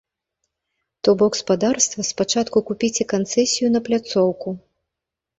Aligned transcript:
То 1.03 1.09
бок, 1.19 1.33
спадарства, 1.41 2.05
спачатку 2.11 2.63
купіце 2.69 3.07
канцэсію 3.13 3.67
на 3.75 3.79
пляцоўку. 3.91 4.55